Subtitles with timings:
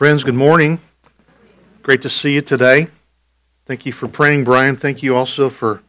[0.00, 0.80] Friends, good morning.
[1.82, 2.88] Great to see you today.
[3.66, 4.74] Thank you for praying, Brian.
[4.74, 5.82] Thank you also for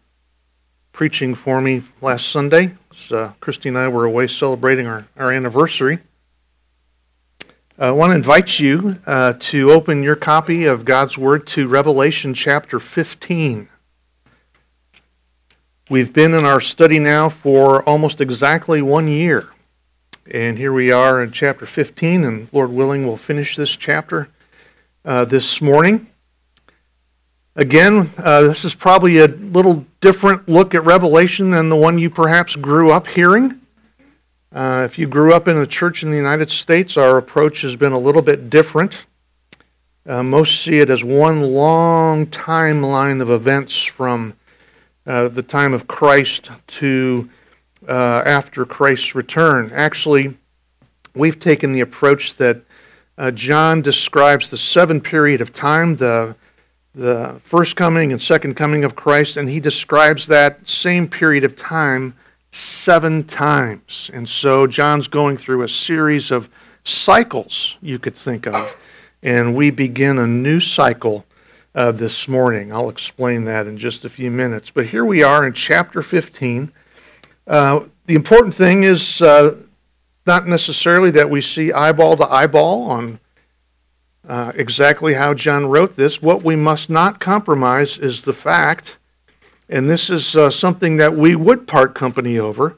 [0.92, 2.74] preaching for me last Sunday.
[3.10, 6.00] Uh, Christy and I were away celebrating our, our anniversary.
[7.80, 11.70] Uh, I want to invite you uh, to open your copy of God's Word to
[11.70, 13.70] Revelation chapter 15.
[15.90, 19.51] We've been in our study now for almost exactly one year.
[20.30, 24.30] And here we are in chapter 15, and Lord willing, we'll finish this chapter
[25.04, 26.08] uh, this morning.
[27.56, 32.12] Again, uh, this is probably a little different look at Revelation than the one you
[32.12, 33.62] perhaps grew up hearing.
[34.54, 37.76] Uh, if you grew up in a church in the United States, our approach has
[37.76, 39.06] been a little bit different.
[40.06, 44.36] Uh, most see it as one long timeline of events from
[45.08, 47.28] uh, the time of Christ to
[47.88, 49.72] uh, after Christ's return.
[49.74, 50.38] Actually,
[51.16, 52.62] we've taken the approach that
[53.18, 56.36] uh, John describes the seven period of time, the
[56.94, 61.56] the first coming and second coming of Christ, and he describes that same period of
[61.56, 62.16] time
[62.52, 64.12] seven times.
[64.14, 66.50] And so John's going through a series of
[66.84, 68.76] cycles you could think of.
[69.24, 71.26] And we begin a new cycle
[71.74, 72.74] uh, this morning.
[72.74, 74.72] I'll explain that in just a few minutes.
[74.72, 76.74] But here we are in chapter 15.
[77.48, 79.58] Uh, the important thing is uh,
[80.26, 83.20] not necessarily that we see eyeball to eyeball on
[84.28, 86.22] uh, exactly how John wrote this.
[86.22, 89.00] What we must not compromise is the fact,
[89.68, 92.78] and this is uh, something that we would part company over,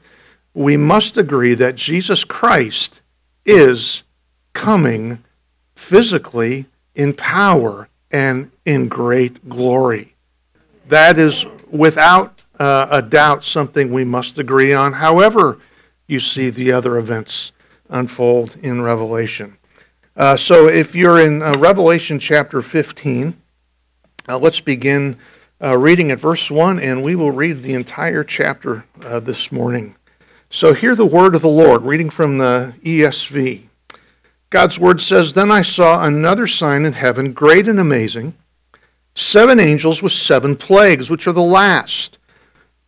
[0.54, 3.00] we must agree that Jesus Christ
[3.44, 4.04] is
[4.52, 5.22] coming
[5.74, 10.14] physically in power and in great glory.
[10.88, 15.58] That is without uh, a doubt something we must agree on, however,
[16.06, 17.52] you see the other events
[17.88, 19.56] unfold in Revelation.
[20.16, 23.36] Uh, so if you're in uh, Revelation chapter 15,
[24.28, 25.16] uh, let's begin
[25.62, 29.96] uh, reading at verse 1, and we will read the entire chapter uh, this morning.
[30.50, 33.62] So hear the word of the Lord, reading from the ESV.
[34.50, 38.34] God's word says, Then I saw another sign in heaven, great and amazing,
[39.16, 42.18] seven angels with seven plagues, which are the last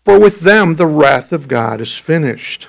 [0.06, 2.68] for with them the wrath of God is finished.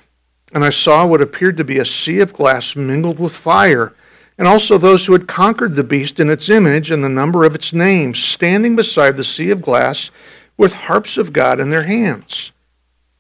[0.54, 3.94] And I saw what appeared to be a sea of glass mingled with fire,
[4.40, 7.54] and also those who had conquered the beast in its image and the number of
[7.54, 10.10] its name, standing beside the sea of glass
[10.58, 12.54] with harps of God in their hands.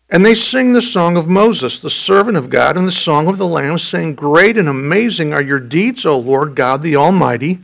[0.10, 3.38] And they sing the song of Moses, the servant of God, and the song of
[3.38, 7.60] the Lamb, saying, Great and amazing are your deeds, O Lord God the Almighty.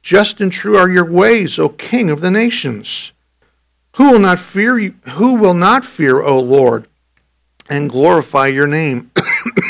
[0.00, 3.10] Just and true are your ways, O King of the nations.
[3.96, 6.86] Who will not fear you, who will not fear, O Lord,
[7.68, 9.10] and glorify your name?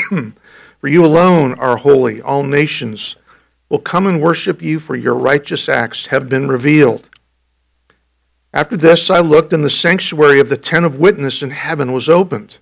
[0.79, 2.21] for you alone are holy.
[2.21, 3.17] All nations
[3.67, 7.09] will come and worship you, for your righteous acts have been revealed.
[8.53, 12.07] After this I looked, and the sanctuary of the tent of witness in heaven was
[12.07, 12.57] opened.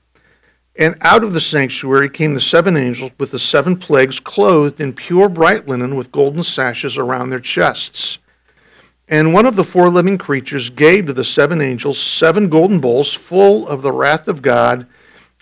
[0.76, 4.94] And out of the sanctuary came the seven angels with the seven plagues, clothed in
[4.94, 8.20] pure bright linen with golden sashes around their chests.
[9.12, 13.14] And one of the four living creatures gave to the seven angels seven golden bowls
[13.14, 14.88] full of the wrath of God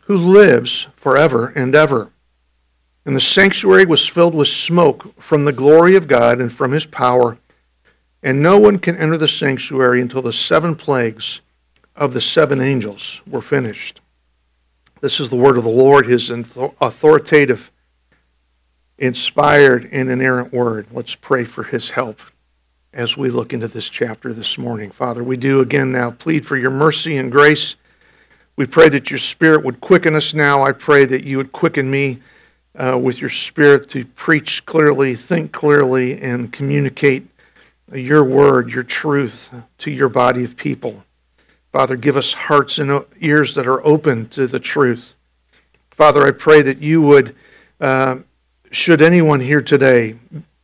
[0.05, 2.11] who lives forever and ever.
[3.05, 6.87] And the sanctuary was filled with smoke from the glory of God and from his
[6.87, 7.37] power.
[8.23, 11.41] And no one can enter the sanctuary until the seven plagues
[11.95, 14.01] of the seven angels were finished.
[14.99, 17.71] This is the word of the Lord, his authoritative,
[18.97, 20.87] inspired, and inerrant word.
[20.91, 22.19] Let's pray for his help
[22.93, 24.89] as we look into this chapter this morning.
[24.89, 27.75] Father, we do again now plead for your mercy and grace.
[28.55, 30.63] We pray that your spirit would quicken us now.
[30.63, 32.19] I pray that you would quicken me
[32.75, 37.27] uh, with your spirit to preach clearly, think clearly, and communicate
[37.93, 41.03] your word, your truth to your body of people.
[41.71, 45.15] Father, give us hearts and ears that are open to the truth.
[45.91, 47.35] Father, I pray that you would,
[47.79, 48.19] uh,
[48.71, 50.15] should anyone here today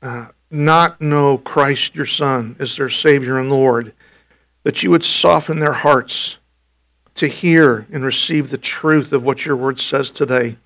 [0.01, 3.93] uh, not know Christ your Son as their Savior and Lord,
[4.63, 6.37] that you would soften their hearts
[7.15, 10.57] to hear and receive the truth of what your word says today.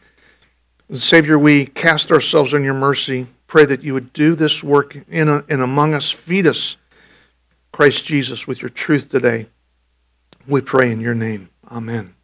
[0.87, 3.27] And Savior, we cast ourselves on your mercy.
[3.47, 6.09] Pray that you would do this work in and among us.
[6.09, 6.77] Feed us,
[7.71, 9.47] Christ Jesus, with your truth today.
[10.47, 11.49] We pray in your name.
[11.71, 12.15] Amen.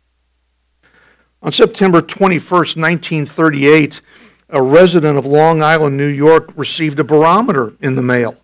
[1.44, 4.02] On September 21st, 1938,
[4.50, 8.38] a resident of Long Island, New York, received a barometer in the mail.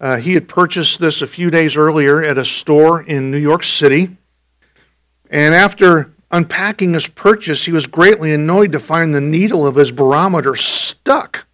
[0.00, 3.64] Uh, he had purchased this a few days earlier at a store in New York
[3.64, 4.16] City.
[5.30, 9.90] And after unpacking his purchase, he was greatly annoyed to find the needle of his
[9.90, 11.46] barometer stuck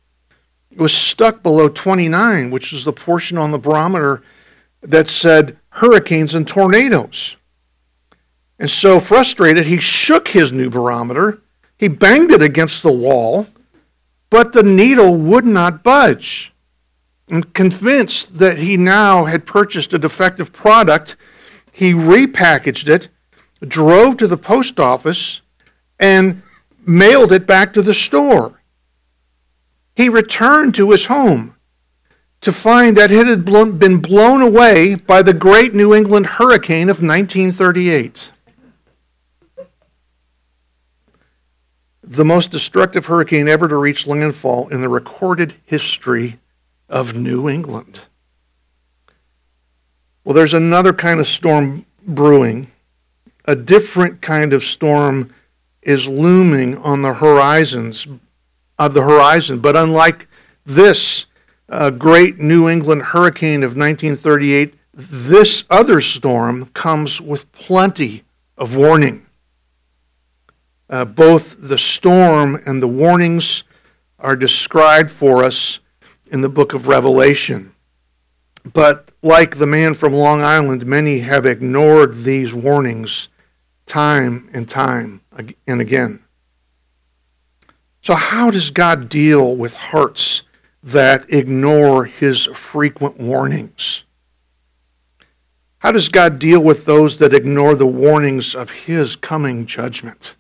[0.70, 4.22] It was stuck below 29, which is the portion on the barometer
[4.82, 7.36] that said hurricanes and tornadoes.
[8.58, 11.40] And so frustrated, he shook his new barometer.
[11.78, 13.46] He banged it against the wall,
[14.30, 16.52] but the needle would not budge.
[17.28, 21.16] And convinced that he now had purchased a defective product,
[21.72, 23.08] he repackaged it,
[23.66, 25.40] drove to the post office,
[25.98, 26.42] and
[26.86, 28.60] mailed it back to the store.
[29.96, 31.54] He returned to his home
[32.40, 33.44] to find that it had
[33.78, 38.30] been blown away by the great New England hurricane of 1938.
[42.14, 46.38] The most destructive hurricane ever to reach landfall in the recorded history
[46.88, 48.02] of New England.
[50.22, 52.68] Well, there's another kind of storm brewing.
[53.46, 55.34] A different kind of storm
[55.82, 58.06] is looming on the horizons
[58.78, 59.58] of the horizon.
[59.58, 60.28] But unlike
[60.64, 61.26] this
[61.68, 68.22] uh, great New England hurricane of 1938, this other storm comes with plenty
[68.56, 69.26] of warning.
[70.94, 73.64] Uh, both the storm and the warnings
[74.20, 75.80] are described for us
[76.30, 77.74] in the book of Revelation.
[78.72, 83.28] But like the man from Long Island, many have ignored these warnings
[83.86, 85.20] time and time
[85.66, 86.22] and again.
[88.00, 90.42] So, how does God deal with hearts
[90.84, 94.04] that ignore his frequent warnings?
[95.78, 100.36] How does God deal with those that ignore the warnings of his coming judgment?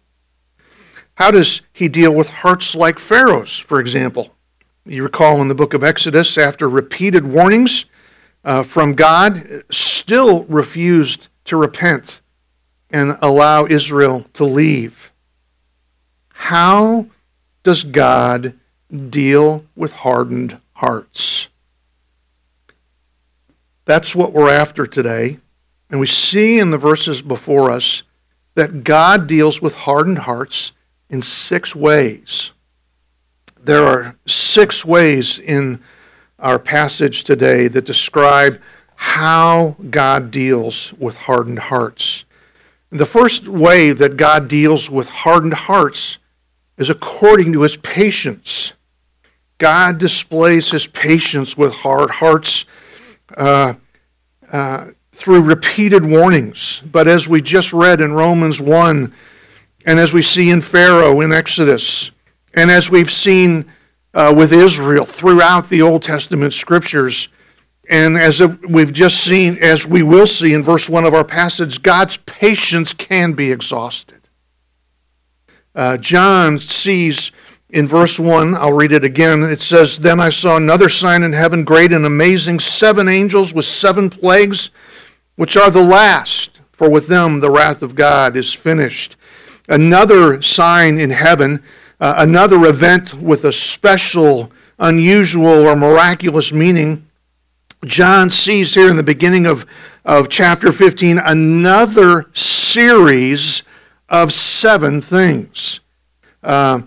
[1.16, 4.34] How does he deal with hearts like Pharaoh's, for example?
[4.84, 7.86] You recall in the book of Exodus, after repeated warnings
[8.44, 12.20] uh, from God, still refused to repent
[12.90, 15.12] and allow Israel to leave.
[16.32, 17.06] How
[17.62, 18.58] does God
[19.10, 21.48] deal with hardened hearts?
[23.84, 25.38] That's what we're after today.
[25.90, 28.02] And we see in the verses before us
[28.54, 30.72] that God deals with hardened hearts
[31.14, 32.50] in six ways.
[33.62, 35.80] There are six ways in
[36.40, 38.60] our passage today that describe
[38.96, 42.24] how God deals with hardened hearts.
[42.90, 46.18] The first way that God deals with hardened hearts
[46.78, 48.72] is according to his patience.
[49.58, 52.64] God displays his patience with hard hearts
[53.36, 53.74] uh,
[54.50, 56.82] uh, through repeated warnings.
[56.84, 59.14] But as we just read in Romans 1,
[59.84, 62.10] and as we see in Pharaoh in Exodus,
[62.54, 63.70] and as we've seen
[64.14, 67.28] uh, with Israel throughout the Old Testament scriptures,
[67.90, 71.82] and as we've just seen, as we will see in verse 1 of our passage,
[71.82, 74.20] God's patience can be exhausted.
[75.74, 77.32] Uh, John sees
[77.68, 79.42] in verse 1, I'll read it again.
[79.42, 83.64] It says, Then I saw another sign in heaven, great and amazing, seven angels with
[83.64, 84.70] seven plagues,
[85.34, 89.16] which are the last, for with them the wrath of God is finished.
[89.68, 91.62] Another sign in heaven,
[92.00, 97.06] uh, another event with a special, unusual, or miraculous meaning
[97.84, 99.66] John sees here in the beginning of,
[100.04, 103.62] of chapter 15 another series
[104.08, 105.80] of seven things.
[106.42, 106.82] Uh,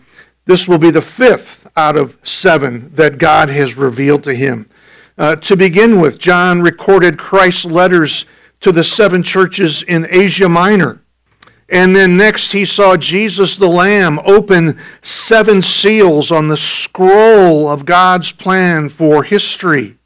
[0.45, 4.67] this will be the fifth out of seven that God has revealed to him.
[5.17, 8.25] Uh, to begin with, John recorded Christ's letters
[8.61, 11.01] to the seven churches in Asia Minor.
[11.69, 17.85] And then next, he saw Jesus the Lamb open seven seals on the scroll of
[17.85, 19.97] God's plan for history.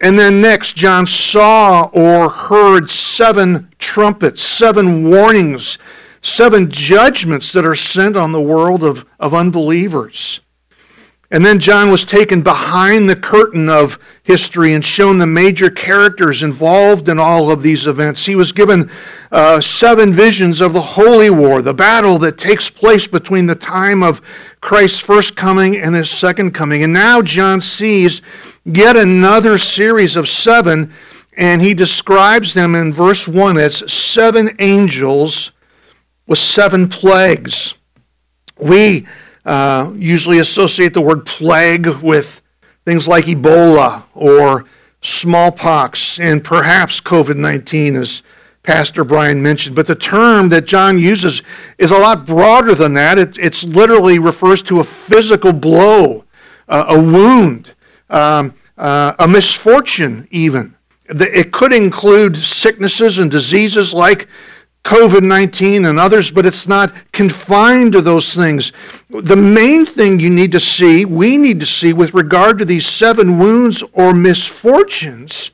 [0.00, 5.76] And then next, John saw or heard seven trumpets, seven warnings,
[6.22, 10.40] seven judgments that are sent on the world of, of unbelievers.
[11.32, 16.42] And then John was taken behind the curtain of history and shown the major characters
[16.42, 18.26] involved in all of these events.
[18.26, 18.90] He was given
[19.30, 24.02] uh, seven visions of the Holy War, the battle that takes place between the time
[24.02, 24.20] of
[24.60, 26.82] Christ's first coming and his second coming.
[26.82, 28.22] And now John sees
[28.64, 30.92] yet another series of seven,
[31.36, 35.52] and he describes them in verse 1 as seven angels
[36.26, 37.74] with seven plagues.
[38.58, 39.06] We
[39.50, 42.40] uh, usually associate the word plague with
[42.84, 44.64] things like Ebola or
[45.02, 48.22] smallpox and perhaps COVID 19, as
[48.62, 49.74] Pastor Brian mentioned.
[49.74, 51.42] But the term that John uses
[51.78, 53.18] is a lot broader than that.
[53.18, 56.24] It it's literally refers to a physical blow,
[56.68, 57.74] uh, a wound
[58.08, 60.76] um, uh, a misfortune, even.
[61.08, 64.28] It could include sicknesses and diseases like
[64.84, 68.72] COVID 19 and others, but it's not confined to those things.
[69.10, 72.86] The main thing you need to see, we need to see with regard to these
[72.86, 75.50] seven wounds or misfortunes,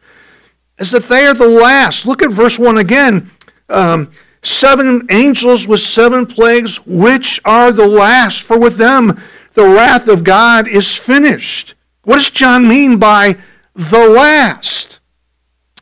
[0.79, 2.07] is that they are the last.
[2.07, 3.31] Look at verse 1 again.
[3.69, 4.11] Um,
[4.43, 9.21] seven angels with seven plagues, which are the last, for with them
[9.55, 11.75] the wrath of God is finished.
[12.05, 13.37] What does John mean by
[13.75, 15.01] the last?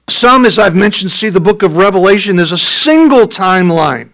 [0.09, 4.13] Some, as I've mentioned, see the book of Revelation as a single timeline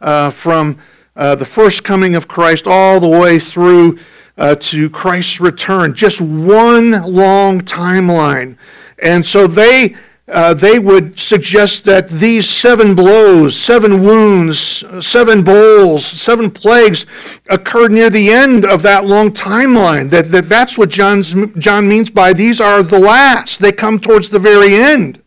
[0.00, 0.78] uh, from
[1.14, 3.98] uh, the first coming of Christ all the way through
[4.38, 5.94] uh, to Christ's return.
[5.94, 8.56] Just one long timeline.
[9.02, 9.94] And so they
[10.30, 17.04] uh, they would suggest that these seven blows, seven wounds, seven bowls, seven plagues
[17.48, 20.08] occurred near the end of that long timeline.
[20.10, 23.60] That, that that's what John's, John means by these are the last.
[23.60, 25.22] They come towards the very end.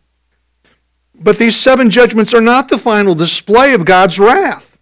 [1.14, 4.76] But these seven judgments are not the final display of God's wrath.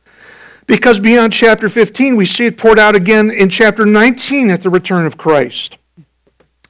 [0.67, 4.71] Because beyond chapter 15, we see it poured out again in chapter 19 at the
[4.71, 5.79] return of Christ.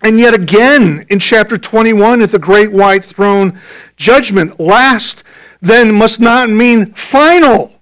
[0.03, 3.59] And yet again in chapter 21 at the great white throne
[3.97, 5.23] judgment, last
[5.61, 7.73] then must not mean final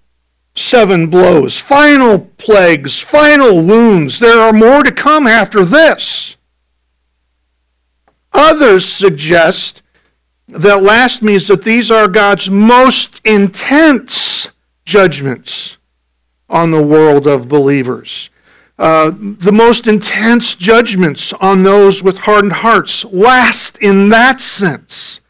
[0.55, 4.19] seven blows, final plagues, final wounds.
[4.19, 6.37] There are more to come after this.
[8.33, 9.83] Others suggest
[10.49, 14.53] that last means that these are God's most intense
[14.85, 15.79] judgments
[16.49, 18.29] on the world of believers.
[18.81, 25.21] Uh, the most intense judgments on those with hardened hearts last in that sense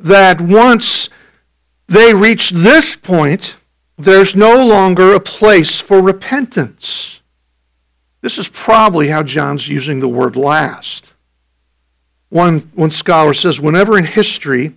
[0.00, 1.08] that once
[1.86, 3.54] they reach this point,
[3.96, 7.20] there's no longer a place for repentance.
[8.22, 11.12] This is probably how John's using the word last.
[12.28, 14.74] One, one scholar says whenever in history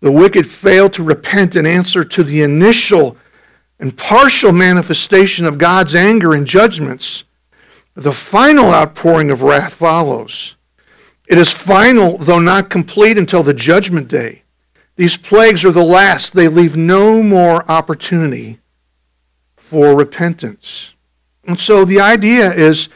[0.00, 3.18] the wicked fail to repent in answer to the initial
[3.80, 7.24] and partial manifestation of God's anger and judgments,
[7.94, 10.54] the final outpouring of wrath follows.
[11.26, 14.42] It is final, though not complete, until the judgment day.
[14.96, 16.32] These plagues are the last.
[16.32, 18.58] They leave no more opportunity
[19.56, 20.94] for repentance.
[21.46, 22.88] And so the idea is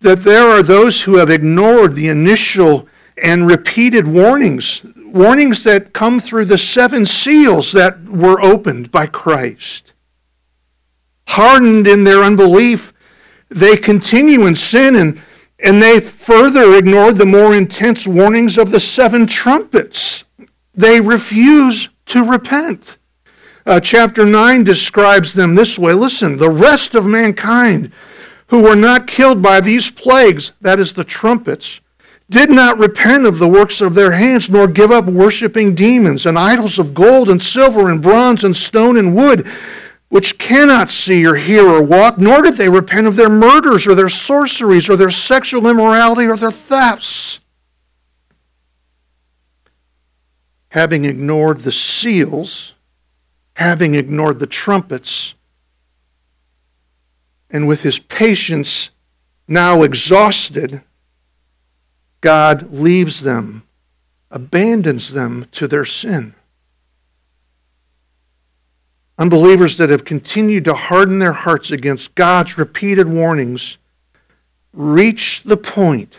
[0.00, 2.88] that there are those who have ignored the initial
[3.22, 9.93] and repeated warnings, warnings that come through the seven seals that were opened by Christ
[11.26, 12.92] hardened in their unbelief,
[13.48, 15.22] they continue in sin and,
[15.60, 20.24] and they further ignore the more intense warnings of the seven trumpets.
[20.74, 22.98] They refuse to repent.
[23.66, 27.92] Uh, chapter 9 describes them this way Listen, the rest of mankind
[28.48, 31.80] who were not killed by these plagues, that is the trumpets,
[32.28, 36.38] did not repent of the works of their hands, nor give up worshiping demons and
[36.38, 39.46] idols of gold and silver and bronze and stone and wood
[40.08, 43.94] which cannot see or hear or walk, nor did they repent of their murders or
[43.94, 47.40] their sorceries or their sexual immorality or their thefts.
[50.68, 52.72] Having ignored the seals,
[53.54, 55.34] having ignored the trumpets,
[57.50, 58.90] and with his patience
[59.46, 60.82] now exhausted,
[62.20, 63.62] God leaves them,
[64.30, 66.34] abandons them to their sin.
[69.16, 73.78] Unbelievers that have continued to harden their hearts against God's repeated warnings
[74.72, 76.16] reach the point,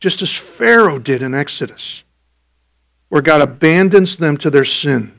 [0.00, 2.04] just as Pharaoh did in Exodus,
[3.08, 5.18] where God abandons them to their sin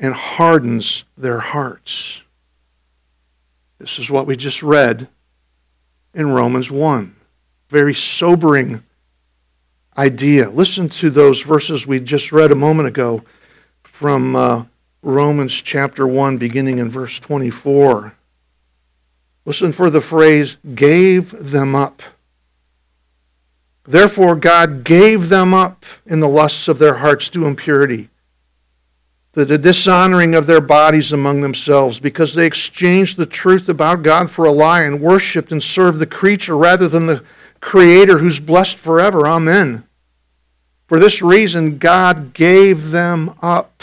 [0.00, 2.22] and hardens their hearts.
[3.78, 5.06] This is what we just read
[6.12, 7.14] in Romans 1.
[7.68, 8.82] Very sobering
[9.96, 10.50] idea.
[10.50, 13.22] Listen to those verses we just read a moment ago
[13.84, 14.34] from.
[14.34, 14.64] Uh,
[15.08, 18.14] Romans chapter 1, beginning in verse 24.
[19.46, 22.02] Listen for the phrase, gave them up.
[23.84, 28.10] Therefore, God gave them up in the lusts of their hearts to impurity,
[29.32, 34.30] to the dishonoring of their bodies among themselves, because they exchanged the truth about God
[34.30, 37.24] for a lie and worshiped and served the creature rather than the
[37.60, 39.26] Creator who's blessed forever.
[39.26, 39.84] Amen.
[40.86, 43.82] For this reason, God gave them up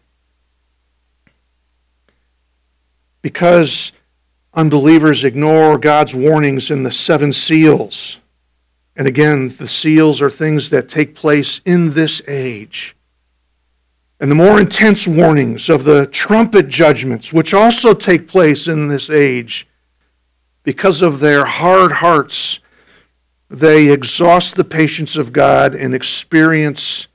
[3.21, 3.91] Because
[4.53, 8.19] unbelievers ignore God's warnings in the seven seals.
[8.95, 12.95] And again, the seals are things that take place in this age.
[14.19, 19.09] And the more intense warnings of the trumpet judgments, which also take place in this
[19.09, 19.67] age,
[20.63, 22.59] because of their hard hearts,
[23.49, 27.07] they exhaust the patience of God and experience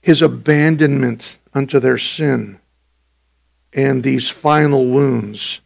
[0.00, 2.58] his abandonment unto their sin
[3.72, 5.60] and these final wounds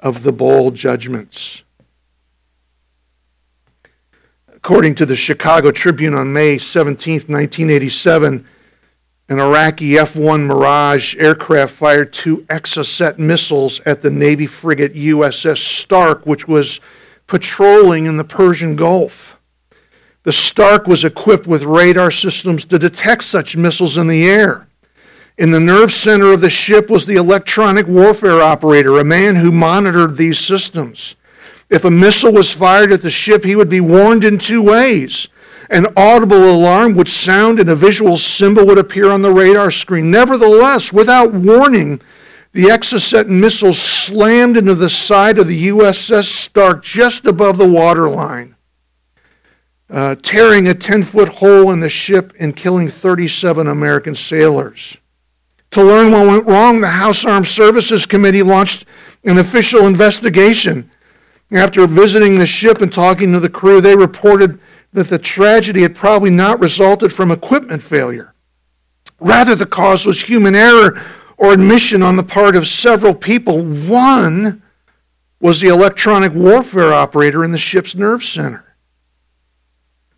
[0.00, 1.62] of the bowl judgments.
[4.48, 8.46] According to the Chicago Tribune on May 17, 1987,
[9.28, 15.58] an Iraqi F 1 Mirage aircraft fired two Exocet missiles at the Navy frigate USS
[15.58, 16.80] Stark, which was
[17.26, 19.38] patrolling in the Persian Gulf.
[20.22, 24.66] The Stark was equipped with radar systems to detect such missiles in the air.
[25.38, 29.52] In the nerve center of the ship was the electronic warfare operator, a man who
[29.52, 31.14] monitored these systems.
[31.68, 35.28] If a missile was fired at the ship, he would be warned in two ways.
[35.68, 40.10] An audible alarm would sound and a visual symbol would appear on the radar screen.
[40.10, 42.00] Nevertheless, without warning,
[42.52, 48.56] the Exocet missile slammed into the side of the USS Stark just above the waterline,
[49.90, 54.96] uh, tearing a 10 foot hole in the ship and killing 37 American sailors.
[55.72, 58.84] To learn what went wrong, the House Armed Services Committee launched
[59.24, 60.90] an official investigation.
[61.52, 64.58] After visiting the ship and talking to the crew, they reported
[64.92, 68.34] that the tragedy had probably not resulted from equipment failure.
[69.20, 71.00] Rather, the cause was human error
[71.36, 73.62] or admission on the part of several people.
[73.64, 74.62] One
[75.40, 78.76] was the electronic warfare operator in the ship's nerve center.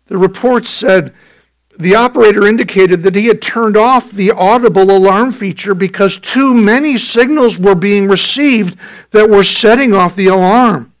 [0.07, 1.13] The report said
[1.79, 6.97] the operator indicated that he had turned off the audible alarm feature because too many
[6.97, 8.77] signals were being received
[9.11, 10.93] that were setting off the alarm,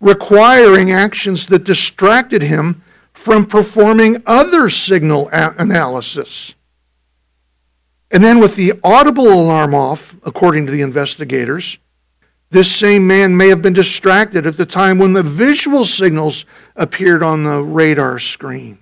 [0.00, 6.56] requiring actions that distracted him from performing other signal a- analysis.
[8.10, 11.78] And then, with the audible alarm off, according to the investigators,
[12.50, 17.22] this same man may have been distracted at the time when the visual signals appeared
[17.22, 18.78] on the radar screen.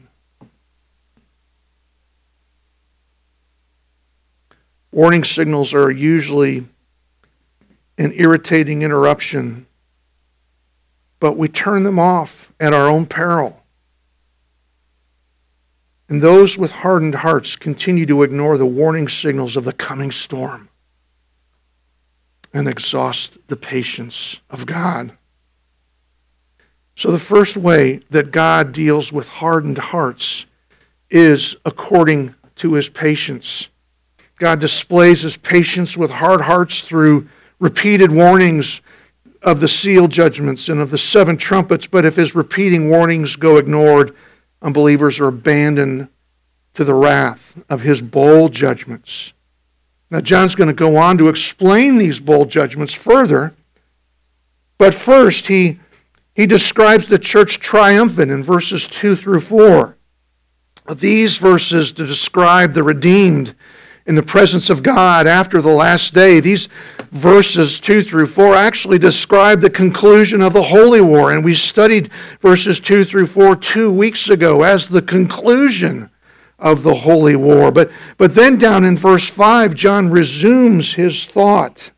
[4.95, 6.67] Warning signals are usually
[7.99, 9.67] an irritating interruption,
[11.19, 13.61] but we turn them off at our own peril.
[16.09, 20.69] And those with hardened hearts continue to ignore the warning signals of the coming storm
[22.53, 25.19] and exhaust the patience of God.
[26.95, 30.47] So, the first way that God deals with hardened hearts
[31.11, 33.71] is according to his patience.
[34.45, 37.27] God displays his patience with hard hearts through
[37.61, 38.83] repeated warnings
[39.41, 43.57] of the seal judgments and of the seven trumpets, but if his repeating warnings go
[43.57, 44.15] ignored,
[44.61, 46.09] unbelievers are abandoned
[46.75, 49.33] to the wrath of his bowl judgments.
[50.11, 53.55] Now, John's going to go on to explain these bowl judgments further.
[54.77, 55.81] But first, he,
[56.35, 59.97] he describes the church triumphant in verses 2 through 4.
[60.97, 63.55] These verses to describe the redeemed
[64.07, 66.41] in the presence of God after the last day.
[66.41, 66.69] These
[67.11, 72.13] verses 2 through 4 actually describe the conclusion of the Holy War, and we studied
[72.41, 76.11] verses 2 through 4 two weeks ago as the conclusion
[76.59, 77.71] of the Holy War.
[77.71, 81.91] But, but then down in verse 5, John resumes his thought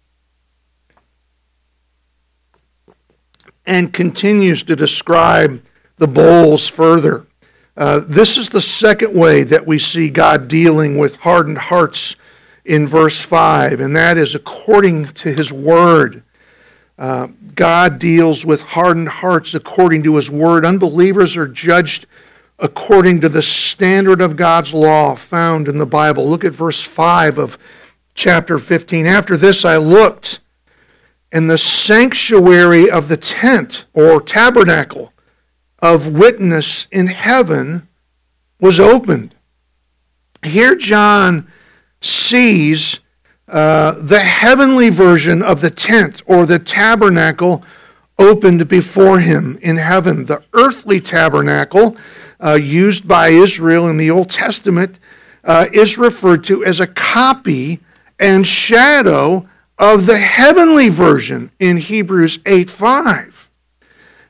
[3.64, 5.62] and continues to describe
[5.97, 7.27] the bowls further.
[7.77, 12.17] Uh, this is the second way that we see God dealing with hardened hearts
[12.65, 16.23] in verse 5, and that is according to his word.
[16.99, 20.65] Uh, God deals with hardened hearts according to his word.
[20.65, 22.07] Unbelievers are judged
[22.59, 26.29] according to the standard of God's law found in the Bible.
[26.29, 27.59] Look at verse 5 of
[28.15, 29.07] chapter 15.
[29.07, 30.41] After this I looked,
[31.31, 35.12] and the sanctuary of the tent or tabernacle
[35.81, 37.89] of witness in heaven
[38.61, 39.35] was opened.
[40.43, 41.51] Here, John
[42.01, 43.01] sees
[43.49, 47.65] uh, the heavenly version of the tent or the tabernacle
[48.19, 50.25] opened before him in heaven.
[50.25, 51.97] The earthly tabernacle
[52.43, 54.99] uh, used by Israel in the Old Testament
[55.45, 57.81] uh, is referred to as a copy
[58.19, 63.36] and shadow of the heavenly version in Hebrews 8 5.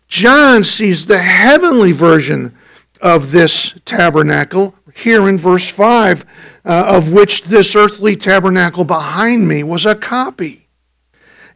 [0.08, 2.56] John sees the heavenly version
[3.00, 6.24] of this tabernacle here in verse 5,
[6.64, 10.68] uh, of which this earthly tabernacle behind me was a copy.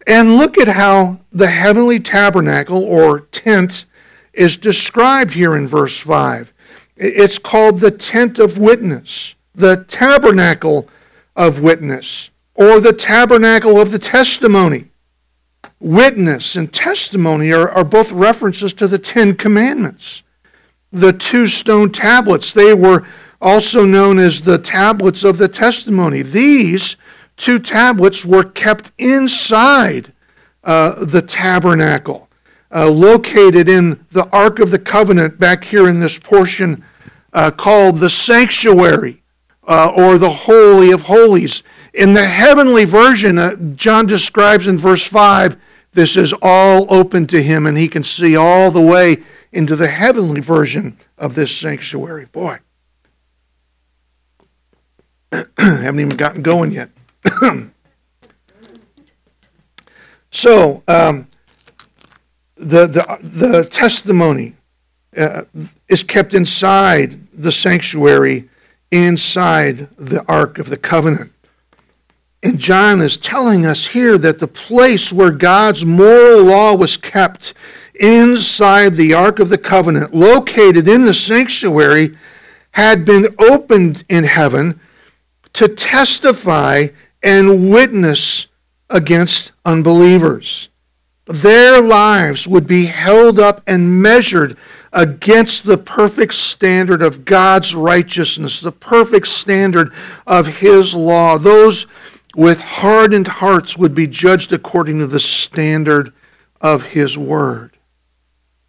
[0.06, 3.84] And look at how the heavenly tabernacle or tent
[4.32, 6.52] is described here in verse 5.
[6.96, 10.88] It's called the tent of witness, the tabernacle
[11.36, 14.89] of witness, or the tabernacle of the testimony.
[15.81, 20.23] Witness and testimony are, are both references to the Ten Commandments.
[20.93, 23.07] The two stone tablets, they were
[23.40, 26.21] also known as the tablets of the testimony.
[26.21, 26.97] These
[27.38, 30.12] two tablets were kept inside
[30.62, 32.29] uh, the tabernacle,
[32.71, 36.85] uh, located in the Ark of the Covenant back here in this portion
[37.33, 39.23] uh, called the sanctuary
[39.66, 41.62] uh, or the Holy of Holies.
[41.95, 45.57] In the heavenly version, uh, John describes in verse 5
[45.92, 49.18] this is all open to him, and he can see all the way
[49.53, 52.26] into the heavenly version of this sanctuary.
[52.26, 52.59] Boy,
[55.59, 56.90] haven't even gotten going yet.
[60.31, 61.26] so, um,
[62.57, 64.55] the, the, the testimony
[65.16, 65.42] uh,
[65.88, 68.48] is kept inside the sanctuary,
[68.90, 71.33] inside the Ark of the Covenant.
[72.42, 77.53] And John is telling us here that the place where God's moral law was kept
[77.94, 82.16] inside the Ark of the Covenant, located in the sanctuary,
[82.72, 84.81] had been opened in heaven
[85.53, 86.88] to testify
[87.22, 88.46] and witness
[88.88, 90.68] against unbelievers.
[91.26, 94.57] Their lives would be held up and measured
[94.92, 99.92] against the perfect standard of God's righteousness, the perfect standard
[100.26, 101.38] of His law.
[101.38, 101.87] Those
[102.35, 106.12] with hardened hearts would be judged according to the standard
[106.61, 107.77] of His word.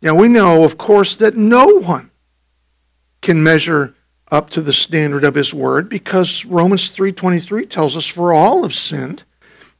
[0.02, 2.12] Now we know, of course, that no one
[3.21, 3.95] can measure
[4.32, 8.74] up to the standard of his word because Romans 3:23 tells us for all have
[8.74, 9.24] sinned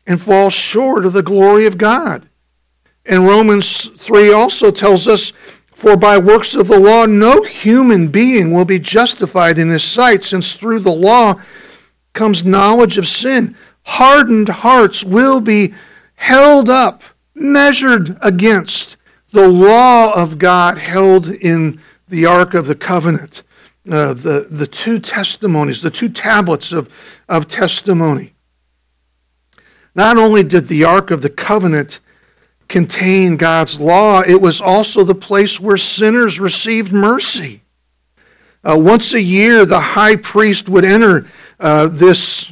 [0.06, 2.28] and fall short of the glory of God.
[3.06, 5.32] And Romans 3 also tells us
[5.74, 10.24] for by works of the law no human being will be justified in his sight
[10.24, 11.36] since through the law
[12.14, 13.56] comes knowledge of sin.
[13.84, 15.74] Hardened hearts will be
[16.16, 18.98] held up, measured against
[19.32, 23.44] the law of God held in the ark of the covenant
[23.90, 26.90] uh, the, the two testimonies, the two tablets of,
[27.28, 28.34] of testimony.
[29.96, 32.00] Not only did the Ark of the Covenant
[32.68, 37.64] contain God's law, it was also the place where sinners received mercy.
[38.64, 41.28] Uh, once a year, the high priest would enter
[41.60, 42.52] uh, this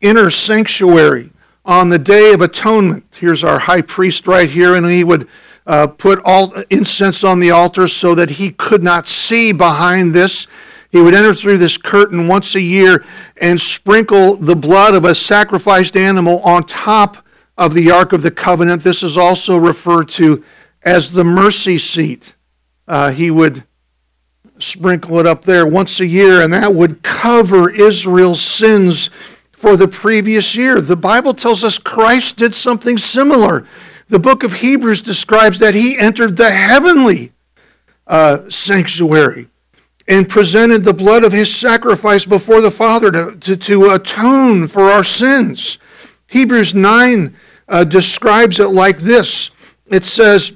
[0.00, 1.30] inner sanctuary
[1.64, 3.04] on the Day of Atonement.
[3.18, 5.28] Here's our high priest right here, and he would
[5.66, 10.46] uh, put all incense on the altar so that he could not see behind this.
[10.90, 13.04] He would enter through this curtain once a year
[13.38, 17.18] and sprinkle the blood of a sacrificed animal on top
[17.58, 18.82] of the Ark of the Covenant.
[18.82, 20.44] This is also referred to
[20.82, 22.36] as the mercy seat.
[22.86, 23.64] Uh, he would
[24.58, 29.10] sprinkle it up there once a year, and that would cover Israel's sins
[29.56, 30.80] for the previous year.
[30.80, 33.66] The Bible tells us Christ did something similar.
[34.08, 37.32] The book of Hebrews describes that he entered the heavenly
[38.06, 39.48] uh, sanctuary
[40.06, 44.84] and presented the blood of his sacrifice before the Father to, to, to atone for
[44.84, 45.78] our sins.
[46.28, 47.34] Hebrews 9
[47.68, 49.50] uh, describes it like this
[49.86, 50.52] it says,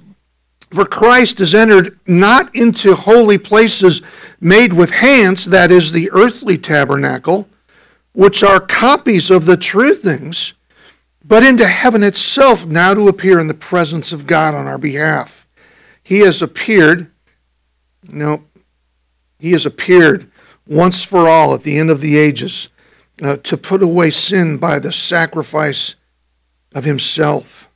[0.70, 4.02] For Christ has entered not into holy places
[4.40, 7.48] made with hands, that is, the earthly tabernacle,
[8.12, 10.54] which are copies of the true things,
[11.24, 15.46] but into heaven itself, now to appear in the presence of God on our behalf.
[16.02, 17.10] He has appeared.
[18.08, 18.44] No,
[19.38, 20.30] he has appeared
[20.66, 22.68] once for all at the end of the ages
[23.22, 25.94] uh, to put away sin by the sacrifice
[26.74, 27.68] of himself.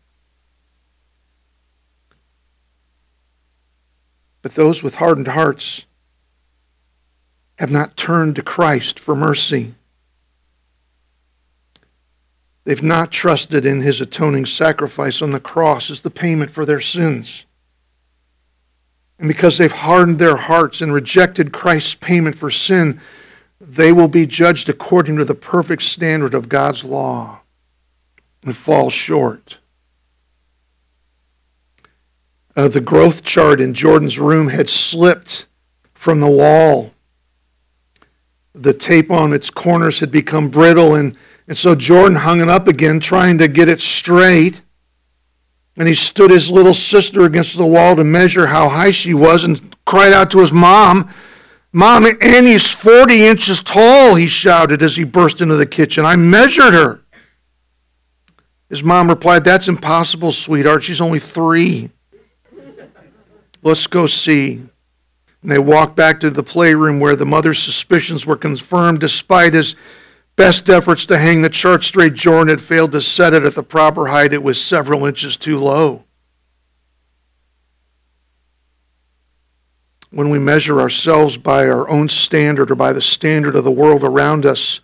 [4.43, 5.85] But those with hardened hearts
[7.59, 9.75] have not turned to Christ for mercy.
[12.65, 16.81] They've not trusted in his atoning sacrifice on the cross as the payment for their
[16.81, 17.45] sins.
[19.19, 23.01] And because they've hardened their hearts and rejected Christ's payment for sin,
[23.61, 27.41] they will be judged according to the perfect standard of God's law
[28.43, 29.59] and fall short.
[32.57, 35.47] Uh, the growth chart in Jordan's room had slipped
[35.93, 36.93] from the wall.
[38.55, 41.17] The tape on its corners had become brittle, and,
[41.47, 44.63] and so Jordan hung it up again, trying to get it straight.
[45.77, 49.45] And he stood his little sister against the wall to measure how high she was
[49.45, 51.13] and cried out to his mom,
[51.77, 56.05] Mom, Annie's 40 inches tall, he shouted as he burst into the kitchen.
[56.05, 57.01] I measured her.
[58.69, 60.85] His mom replied, That's impossible, sweetheart.
[60.85, 61.91] She's only three.
[63.65, 64.63] Let's go see.
[65.43, 69.75] And they walked back to the playroom where the mother's suspicions were confirmed despite his
[70.37, 72.15] best efforts to hang the chart straight.
[72.15, 75.59] Jordan had failed to set it at the proper height, it was several inches too
[75.59, 76.05] low.
[80.11, 84.05] When we measure ourselves by our own standard or by the standard of the world
[84.05, 84.81] around us,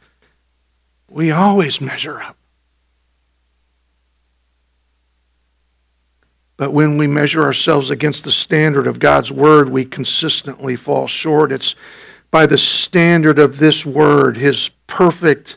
[1.08, 2.36] we always measure up.
[6.56, 11.52] But when we measure ourselves against the standard of God's Word, we consistently fall short.
[11.52, 11.74] It's
[12.30, 15.56] by the standard of this Word, His perfect,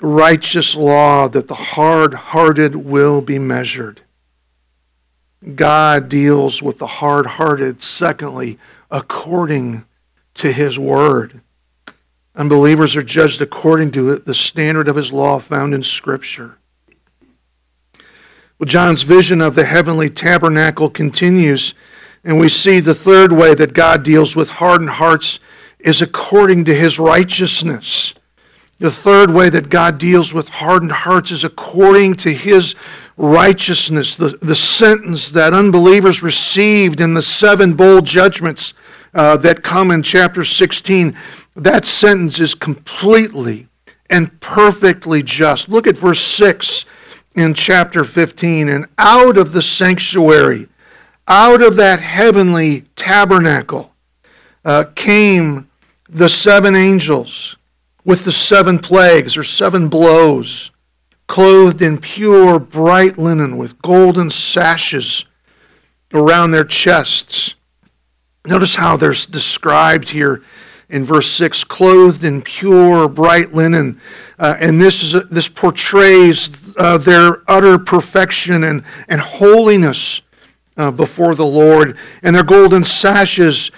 [0.00, 4.02] righteous law, that the hard hearted will be measured.
[5.54, 8.58] God deals with the hard hearted, secondly,
[8.90, 9.84] according
[10.34, 11.40] to His Word.
[12.36, 16.58] Unbelievers are judged according to the standard of His law found in Scripture.
[18.58, 21.74] Well, John's vision of the heavenly tabernacle continues,
[22.22, 25.40] and we see the third way that God deals with hardened hearts
[25.84, 28.14] is according to his righteousness.
[28.78, 32.74] The third way that God deals with hardened hearts is according to his
[33.18, 34.16] righteousness.
[34.16, 38.72] The, the sentence that unbelievers received in the seven bowl judgments
[39.12, 41.16] uh, that come in chapter 16,
[41.56, 43.68] that sentence is completely
[44.08, 45.68] and perfectly just.
[45.68, 46.84] Look at verse 6
[47.36, 48.68] in chapter 15.
[48.68, 50.68] And out of the sanctuary,
[51.28, 53.92] out of that heavenly tabernacle,
[54.64, 55.69] uh, came
[56.10, 57.56] the seven angels
[58.04, 60.70] with the seven plagues or seven blows,
[61.28, 65.24] clothed in pure bright linen with golden sashes
[66.12, 67.54] around their chests.
[68.46, 70.42] Notice how they're described here
[70.88, 74.00] in verse 6 clothed in pure bright linen
[74.40, 80.20] uh, and this is this portrays uh, their utter perfection and, and holiness
[80.76, 83.70] uh, before the lord and their golden sashes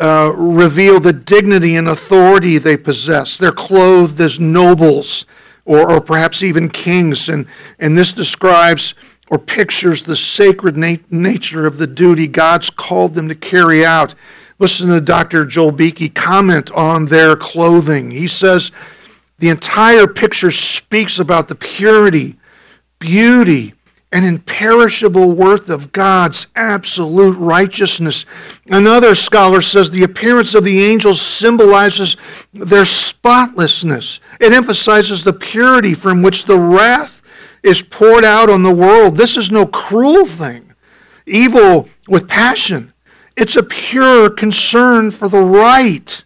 [0.00, 5.26] uh, reveal the dignity and authority they possess they're clothed as nobles
[5.64, 7.46] or, or perhaps even kings and,
[7.78, 8.94] and this describes
[9.30, 14.14] or pictures the sacred nat- nature of the duty god's called them to carry out
[14.60, 15.46] Listen to Dr.
[15.46, 18.10] Joel Beeke comment on their clothing.
[18.10, 18.70] He says
[19.38, 22.36] the entire picture speaks about the purity,
[22.98, 23.72] beauty,
[24.12, 28.24] and imperishable worth of God's absolute righteousness.
[28.66, 32.16] Another scholar says the appearance of the angels symbolizes
[32.52, 34.18] their spotlessness.
[34.40, 37.22] It emphasizes the purity from which the wrath
[37.62, 39.16] is poured out on the world.
[39.16, 40.74] This is no cruel thing,
[41.26, 42.92] evil with passion.
[43.36, 46.24] It's a pure concern for the right.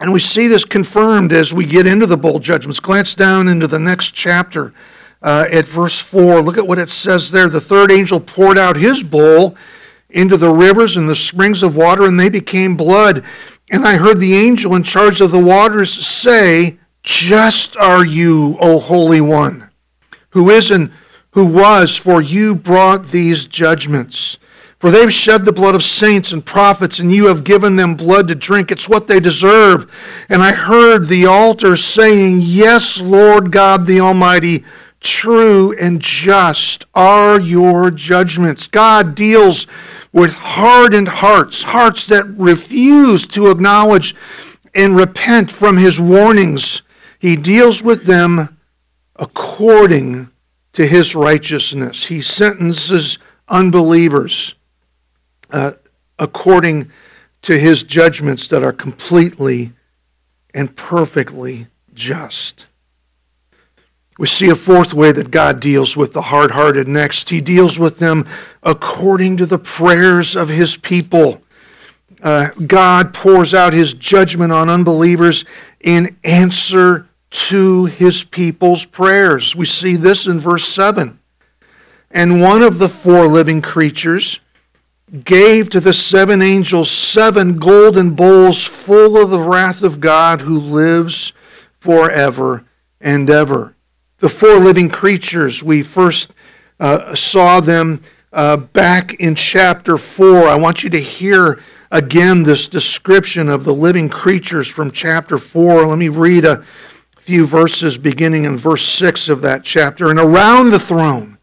[0.00, 2.80] And we see this confirmed as we get into the bowl judgments.
[2.80, 4.72] Glance down into the next chapter
[5.22, 6.40] uh, at verse 4.
[6.42, 7.48] Look at what it says there.
[7.48, 9.56] The third angel poured out his bowl
[10.10, 13.24] into the rivers and the springs of water, and they became blood.
[13.70, 18.78] And I heard the angel in charge of the waters say, Just are you, O
[18.78, 19.70] Holy One,
[20.30, 20.90] who is and
[21.32, 24.38] who was, for you brought these judgments.
[24.78, 28.28] For they've shed the blood of saints and prophets, and you have given them blood
[28.28, 28.70] to drink.
[28.70, 29.92] It's what they deserve.
[30.28, 34.64] And I heard the altar saying, Yes, Lord God the Almighty,
[35.08, 38.66] true and just are your judgments.
[38.66, 39.66] God deals
[40.12, 44.14] with hardened hearts, hearts that refuse to acknowledge
[44.74, 46.82] and repent from his warnings.
[47.18, 48.58] He deals with them
[49.16, 50.30] according
[50.74, 52.06] to his righteousness.
[52.06, 53.18] He sentences
[53.48, 54.54] unbelievers
[55.50, 55.72] uh,
[56.18, 56.90] according
[57.42, 59.72] to his judgments that are completely
[60.54, 62.66] and perfectly just.
[64.18, 67.30] We see a fourth way that God deals with the hard hearted next.
[67.30, 68.26] He deals with them
[68.64, 71.40] according to the prayers of his people.
[72.20, 75.44] Uh, God pours out his judgment on unbelievers
[75.80, 79.54] in answer to his people's prayers.
[79.54, 81.20] We see this in verse 7.
[82.10, 84.40] And one of the four living creatures
[85.24, 90.58] gave to the seven angels seven golden bowls full of the wrath of God who
[90.58, 91.32] lives
[91.78, 92.64] forever
[93.00, 93.76] and ever.
[94.18, 96.34] The four living creatures, we first
[96.80, 98.02] uh, saw them
[98.32, 100.48] uh, back in chapter 4.
[100.48, 101.60] I want you to hear
[101.92, 105.86] again this description of the living creatures from chapter 4.
[105.86, 106.64] Let me read a
[107.20, 110.10] few verses beginning in verse 6 of that chapter.
[110.10, 111.38] And around the throne,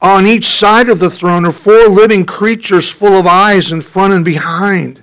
[0.00, 4.14] on each side of the throne are four living creatures full of eyes in front
[4.14, 5.02] and behind.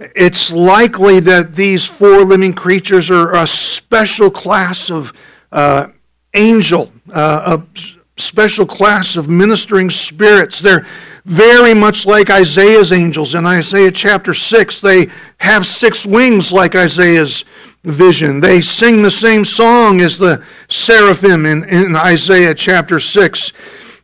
[0.00, 5.12] It's likely that these four living creatures are a special class of
[5.50, 5.88] uh,
[6.34, 10.60] angel, uh, a special class of ministering spirits.
[10.60, 10.86] They're
[11.24, 13.34] very much like Isaiah's angels.
[13.34, 15.08] In Isaiah chapter 6, they
[15.38, 17.44] have six wings like Isaiah's
[17.82, 18.40] vision.
[18.40, 23.52] They sing the same song as the seraphim in, in Isaiah chapter 6.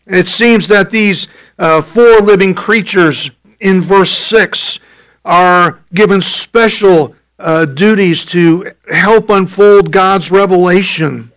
[0.06, 3.30] It seems that these uh, four living creatures
[3.60, 4.80] in verse 6
[5.24, 11.32] are given special uh, duties to help unfold God's revelation.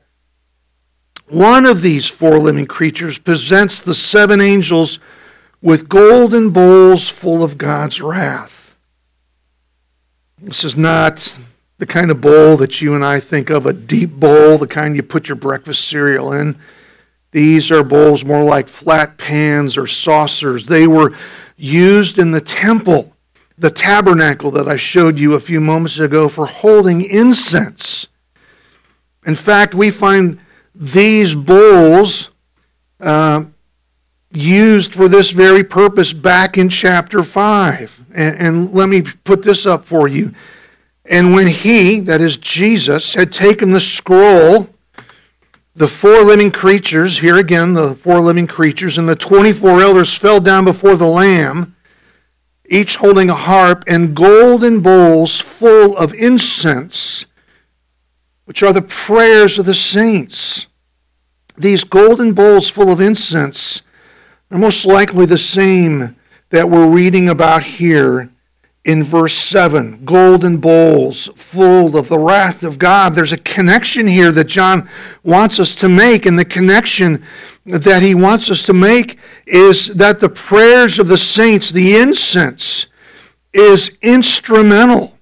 [1.29, 4.99] One of these four living creatures presents the seven angels
[5.61, 8.75] with golden bowls full of God's wrath.
[10.39, 11.35] This is not
[11.79, 14.95] the kind of bowl that you and I think of, a deep bowl, the kind
[14.95, 16.57] you put your breakfast cereal in.
[17.31, 20.65] These are bowls more like flat pans or saucers.
[20.65, 21.13] They were
[21.55, 23.13] used in the temple,
[23.57, 28.07] the tabernacle that I showed you a few moments ago, for holding incense.
[29.25, 30.39] In fact, we find
[30.75, 32.29] these bowls
[32.99, 33.45] uh,
[34.31, 38.05] used for this very purpose back in chapter 5.
[38.13, 40.33] And, and let me put this up for you.
[41.05, 44.69] And when he, that is Jesus, had taken the scroll,
[45.75, 50.39] the four living creatures, here again, the four living creatures, and the 24 elders fell
[50.39, 51.75] down before the Lamb,
[52.69, 57.25] each holding a harp and golden bowls full of incense,
[58.45, 60.67] which are the prayers of the saints.
[61.57, 63.81] These golden bowls full of incense
[64.51, 66.15] are most likely the same
[66.49, 68.29] that we're reading about here
[68.87, 73.13] in verse 7 golden bowls full of the wrath of God.
[73.13, 74.89] There's a connection here that John
[75.23, 77.23] wants us to make, and the connection
[77.65, 82.85] that he wants us to make is that the prayers of the saints, the incense,
[83.51, 85.17] is instrumental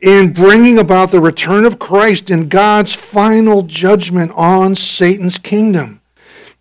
[0.00, 6.00] in bringing about the return of Christ and God's final judgment on Satan's kingdom.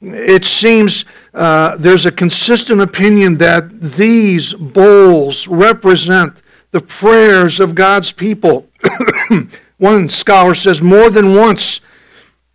[0.02, 6.42] It seems uh, there's a consistent opinion that these bowls represent
[6.72, 8.68] the prayers of God's people.
[9.78, 11.82] One scholar says more than once,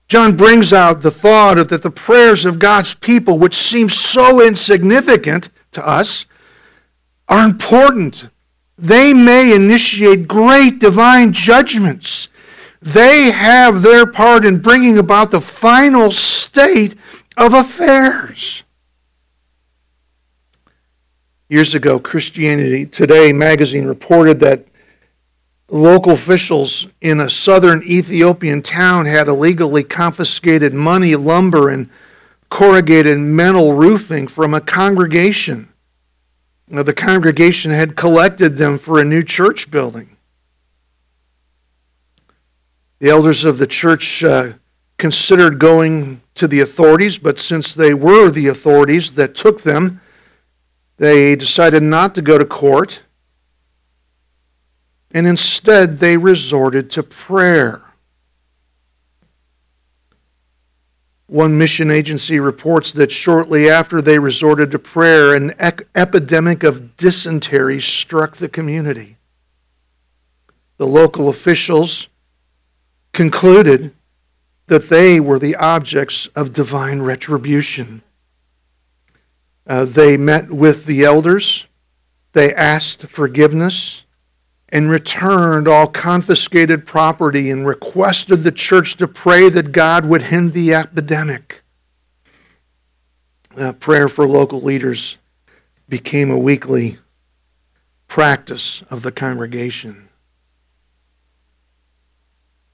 [0.09, 4.41] John brings out the thought of that the prayers of God's people, which seem so
[4.41, 6.25] insignificant to us,
[7.29, 8.29] are important.
[8.79, 12.29] They may initiate great divine judgments.
[12.81, 16.95] They have their part in bringing about the final state
[17.37, 18.63] of affairs.
[21.51, 24.67] Years ago, Christianity Today magazine reported that
[25.71, 31.89] local officials in a southern Ethiopian town had illegally confiscated money, lumber, and
[32.51, 35.73] corrugated metal roofing from a congregation.
[36.69, 40.19] Now, the congregation had collected them for a new church building.
[42.99, 44.53] The elders of the church uh,
[44.99, 50.03] considered going to the authorities, but since they were the authorities that took them,
[50.99, 53.01] they decided not to go to court,
[55.13, 57.83] and instead they resorted to prayer.
[61.29, 65.55] One mission agency reports that shortly after they resorted to prayer, an
[65.95, 69.17] epidemic of dysentery struck the community.
[70.79, 72.09] The local officials
[73.13, 73.95] concluded
[74.69, 78.03] that they were the objects of divine retribution.
[79.69, 81.67] Uh, they met with the elders,
[82.33, 84.05] they asked forgiveness,
[84.71, 90.55] and returned all confiscated property and requested the church to pray that God would end
[90.55, 91.63] the epidemic.
[93.57, 95.19] Uh, prayer for local leaders
[95.89, 96.99] became a weekly
[98.07, 100.08] practice of the congregation.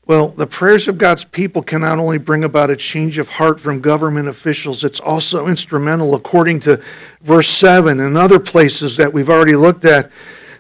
[0.06, 3.58] Well, the prayers of God's people can not only bring about a change of heart
[3.58, 6.82] from government officials, it's also instrumental, according to
[7.22, 10.06] verse 7 and other places that we've already looked at,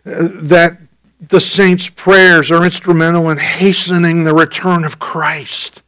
[0.06, 0.78] uh, that
[1.20, 5.82] the saints' prayers are instrumental in hastening the return of Christ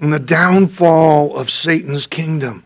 [0.00, 2.64] and the downfall of Satan's kingdom.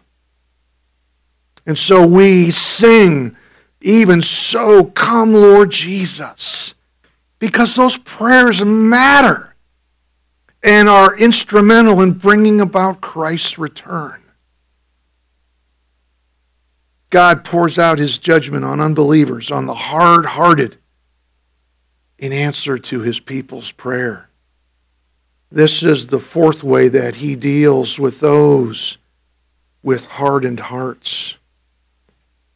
[1.66, 3.36] And so we sing,
[3.82, 6.74] even so, come, Lord Jesus,
[7.38, 9.53] because those prayers matter
[10.64, 14.22] and are instrumental in bringing about Christ's return.
[17.10, 20.78] God pours out his judgment on unbelievers, on the hard hearted,
[22.18, 24.30] in answer to his people's prayer.
[25.52, 28.96] This is the fourth way that he deals with those
[29.82, 31.36] with hardened hearts.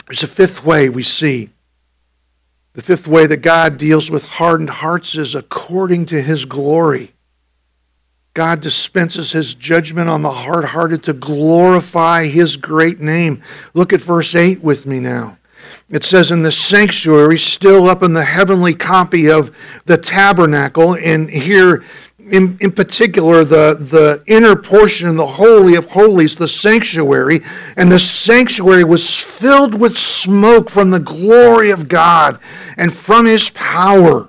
[0.06, 1.50] There's a fifth way we see.
[2.72, 7.12] The fifth way that God deals with hardened hearts is according to his glory.
[8.38, 13.42] God dispenses his judgment on the hard hearted to glorify his great name.
[13.74, 15.38] Look at verse 8 with me now.
[15.90, 19.50] It says, In the sanctuary, still up in the heavenly copy of
[19.86, 21.82] the tabernacle, and here
[22.20, 27.40] in, in particular the, the inner portion, of the Holy of Holies, the sanctuary,
[27.76, 32.38] and the sanctuary was filled with smoke from the glory of God
[32.76, 34.28] and from his power.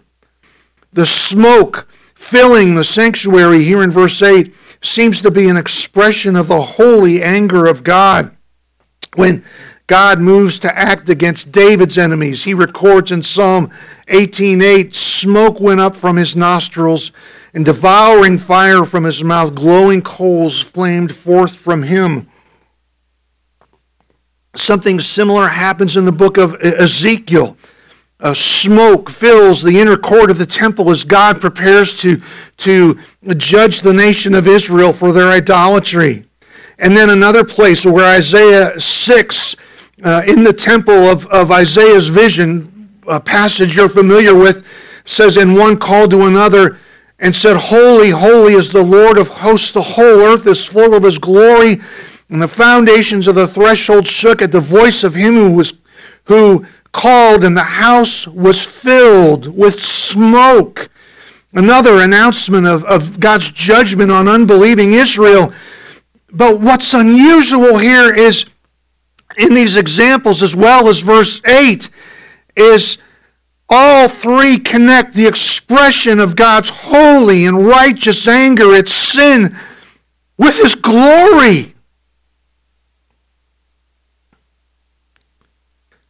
[0.94, 1.88] The smoke
[2.30, 4.54] filling the sanctuary here in verse 8
[4.84, 8.36] seems to be an expression of the holy anger of God.
[9.16, 9.44] When
[9.88, 13.72] God moves to act against David's enemies, he records in Psalm
[14.08, 17.12] 18:8, smoke went up from his nostrils
[17.56, 22.28] and devouring fire from his mouth, glowing coals flamed forth from him.
[24.56, 27.58] Something similar happens in the book of Ezekiel.
[28.22, 32.22] Uh, smoke fills the inner court of the temple as God prepares to,
[32.58, 33.00] to
[33.38, 36.26] judge the nation of Israel for their idolatry.
[36.80, 39.56] And then another place where Isaiah 6,
[40.04, 44.66] uh, in the temple of, of Isaiah's vision, a passage you're familiar with,
[45.06, 46.78] says, And one called to another,
[47.20, 49.72] and said, Holy, holy is the Lord of hosts.
[49.72, 51.80] The whole earth is full of his glory.
[52.30, 55.74] And the foundations of the threshold shook at the voice of him who was
[56.26, 60.90] who called, and the house was filled with smoke.
[61.54, 65.54] Another announcement of, of God's judgment on unbelieving Israel.
[66.32, 68.46] But what's unusual here is
[69.38, 71.90] in these examples, as well as verse 8,
[72.56, 72.98] is
[73.70, 79.56] all three connect the expression of God's holy and righteous anger at sin
[80.38, 81.76] with His glory.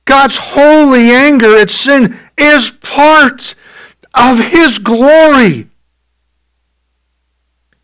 [0.10, 3.54] God's holy anger at sin is part
[4.16, 5.68] of His glory.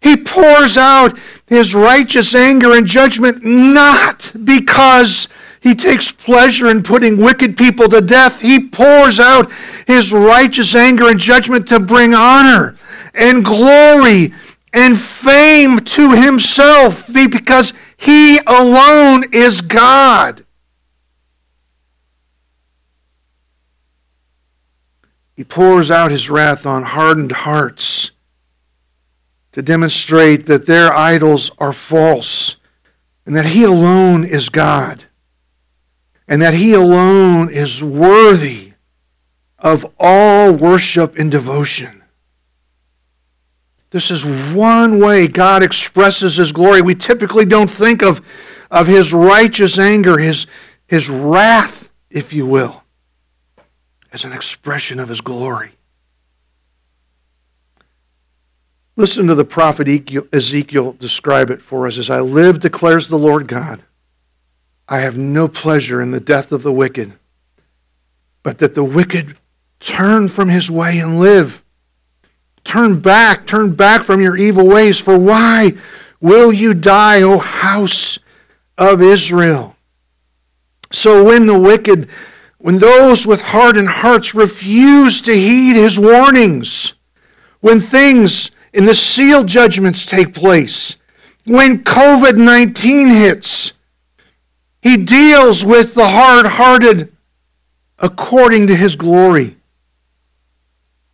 [0.01, 5.28] He pours out His righteous anger and judgment not because
[5.61, 8.39] he takes pleasure in putting wicked people to death.
[8.39, 9.51] He pours out
[9.88, 12.76] his righteous anger and judgment to bring honor
[13.15, 14.32] and glory
[14.73, 20.44] and fame to himself because he alone is God.
[25.36, 28.11] He pours out his wrath on hardened hearts
[29.51, 32.55] to demonstrate that their idols are false
[33.25, 35.05] and that he alone is God
[36.27, 38.73] and that He alone is worthy
[39.59, 42.03] of all worship and devotion.
[43.91, 46.81] This is one way God expresses His glory.
[46.81, 48.25] We typically don't think of,
[48.71, 50.47] of His righteous anger, His,
[50.88, 52.83] His wrath, if you will,
[54.16, 55.72] as an expression of His glory.
[58.95, 59.89] Listen to the prophet
[60.32, 61.97] Ezekiel describe it for us.
[61.97, 63.82] As I live, declares the Lord God.
[64.88, 67.11] I have no pleasure in the death of the wicked,
[68.41, 69.36] but that the wicked
[69.82, 71.61] turn from his way and live.
[72.63, 75.74] Turn back, turn back from your evil ways, for why
[76.22, 78.18] will you die, O house
[78.78, 79.76] of Israel?
[80.93, 82.07] So when the wicked,
[82.66, 86.93] when those with hardened hearts refuse to heed his warnings,
[87.59, 90.97] when things in the seal judgments take place,
[91.45, 93.74] when COVID 19 hits,
[94.82, 97.16] he deals with the hard hearted
[97.99, 99.57] according to his glory.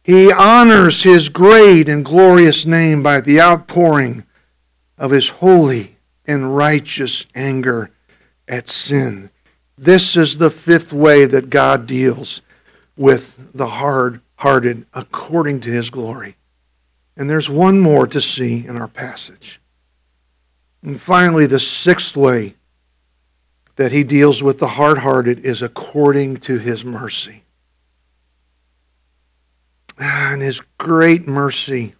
[0.04, 4.24] He honors his great and glorious name by the outpouring
[4.98, 7.92] of his holy and righteous anger
[8.48, 9.32] at sin.
[9.82, 12.44] This is the fifth way that God deals
[12.96, 16.36] with the hard hearted according to his glory.
[17.18, 19.60] And there's one more to see in our passage.
[20.84, 22.54] And finally, the sixth way
[23.76, 27.42] that he deals with the hard hearted is according to his mercy.
[30.00, 31.96] Ah, and his great mercy,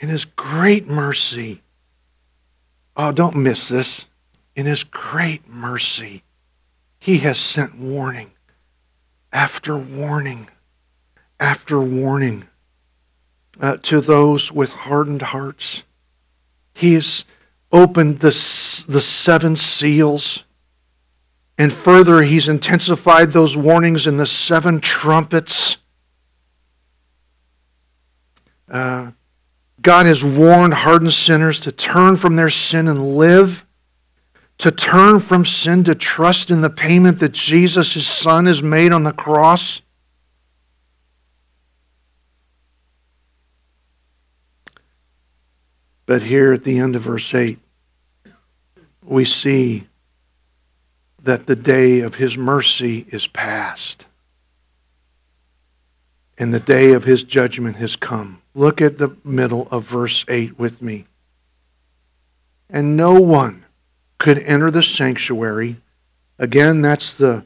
[0.00, 1.62] in his great mercy,
[2.96, 4.04] oh, don't miss this.
[4.58, 6.24] In his great mercy,
[6.98, 8.32] he has sent warning
[9.32, 10.48] after warning
[11.38, 12.48] after warning
[13.60, 15.84] uh, to those with hardened hearts.
[16.74, 17.24] He is
[17.70, 18.30] opened the,
[18.88, 20.42] the seven seals.
[21.56, 25.76] And further, he's intensified those warnings in the seven trumpets.
[28.68, 29.12] Uh,
[29.80, 33.64] God has warned hardened sinners to turn from their sin and live,
[34.58, 38.92] to turn from sin, to trust in the payment that Jesus, his Son, has made
[38.92, 39.82] on the cross.
[46.06, 47.58] But here at the end of verse 8,
[49.04, 49.86] we see
[51.22, 54.06] that the day of his mercy is past
[56.38, 58.40] and the day of his judgment has come.
[58.54, 61.04] Look at the middle of verse 8 with me.
[62.70, 63.64] And no one
[64.18, 65.76] could enter the sanctuary.
[66.38, 67.44] Again, that's the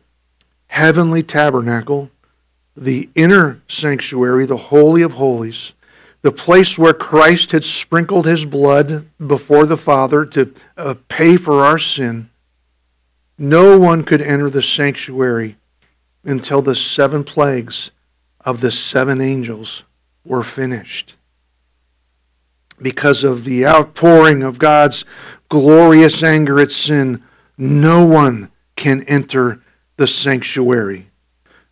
[0.66, 2.10] heavenly tabernacle,
[2.76, 5.74] the inner sanctuary, the Holy of Holies
[6.22, 11.64] the place where Christ had sprinkled his blood before the Father to uh, pay for
[11.64, 12.30] our sin,
[13.36, 15.56] no one could enter the sanctuary
[16.24, 17.90] until the seven plagues
[18.40, 19.82] of the seven angels
[20.24, 21.16] were finished.
[22.80, 25.04] Because of the outpouring of God's
[25.52, 27.22] glorious anger at sin,
[27.58, 29.62] no one can enter
[29.98, 31.10] the sanctuary.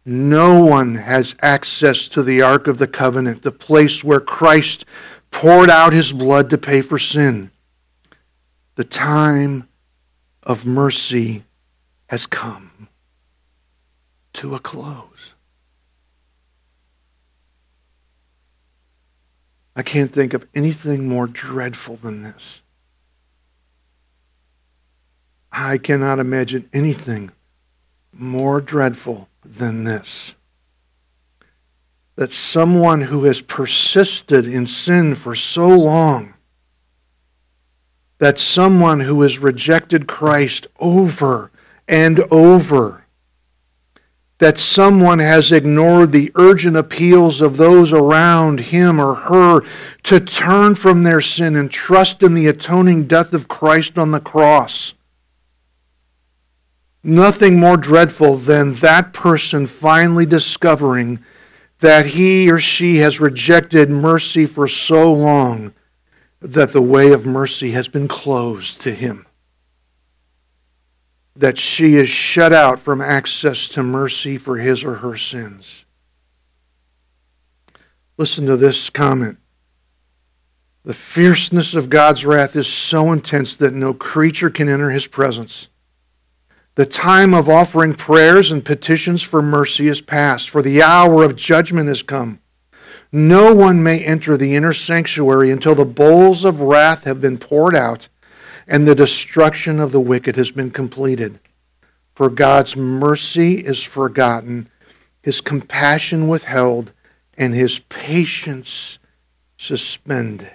[0.04, 4.84] No one has access to the Ark of the Covenant, the place where Christ
[5.30, 7.50] poured out his blood to pay for sin.
[8.74, 9.66] The time
[10.42, 11.44] of mercy
[12.08, 12.86] has come
[14.34, 15.32] to a close.
[19.74, 22.60] I can't think of anything more dreadful than this.
[25.52, 27.32] I cannot imagine anything
[28.12, 30.34] more dreadful than this.
[32.16, 36.34] That someone who has persisted in sin for so long,
[38.18, 41.50] that someone who has rejected Christ over
[41.88, 43.04] and over,
[44.38, 49.62] that someone has ignored the urgent appeals of those around him or her
[50.04, 54.20] to turn from their sin and trust in the atoning death of Christ on the
[54.20, 54.94] cross
[57.02, 61.24] Nothing more dreadful than that person finally discovering
[61.78, 65.72] that he or she has rejected mercy for so long
[66.40, 69.26] that the way of mercy has been closed to him.
[71.34, 75.86] That she is shut out from access to mercy for his or her sins.
[78.18, 79.38] Listen to this comment.
[80.84, 85.68] The fierceness of God's wrath is so intense that no creature can enter his presence.
[86.80, 91.36] The time of offering prayers and petitions for mercy is past, for the hour of
[91.36, 92.40] judgment has come.
[93.12, 97.76] No one may enter the inner sanctuary until the bowls of wrath have been poured
[97.76, 98.08] out
[98.66, 101.38] and the destruction of the wicked has been completed.
[102.14, 104.70] For God's mercy is forgotten,
[105.22, 106.92] his compassion withheld,
[107.36, 108.98] and his patience
[109.58, 110.48] suspended.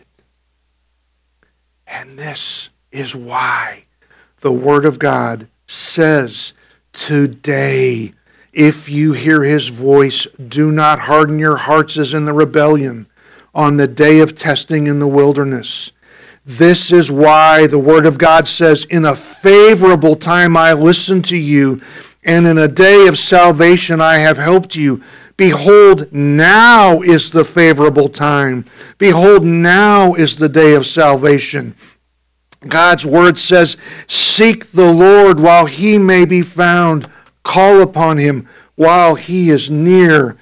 [1.85, 3.83] And this is why
[4.39, 6.53] the Word of God says,
[6.93, 8.13] Today,
[8.53, 13.07] if you hear his voice, do not harden your hearts as in the rebellion
[13.53, 15.91] on the day of testing in the wilderness.
[16.45, 21.37] This is why the Word of God says, In a favorable time I listened to
[21.37, 21.81] you,
[22.23, 25.01] and in a day of salvation I have helped you.
[25.37, 28.63] Behold, now is the favorable time.
[28.97, 31.75] Behold, now is the day of salvation.
[32.67, 37.09] God's word says, Seek the Lord while he may be found,
[37.43, 40.37] call upon him while he is near.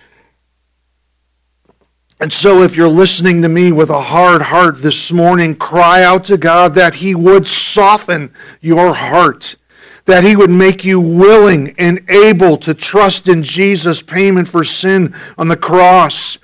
[2.23, 6.23] And so, if you're listening to me with a hard heart this morning, cry out
[6.25, 9.57] to God that He would soften your heart,
[10.05, 15.13] that He would make you willing and able to trust in Jesus' payment for sin
[15.37, 16.37] on the cross.